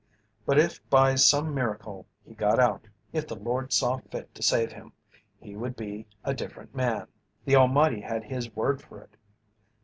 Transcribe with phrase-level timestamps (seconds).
[0.47, 4.71] But if by some miracle he got out if the Lord saw fit to save
[4.71, 4.93] him
[5.39, 7.05] he would be a different man.
[7.45, 9.15] The Almighty had his word for it.